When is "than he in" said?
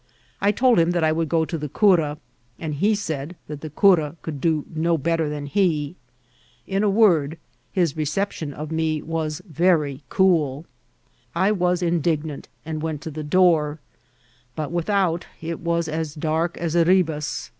5.29-6.83